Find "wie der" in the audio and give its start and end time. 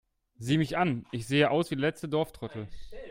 1.69-1.81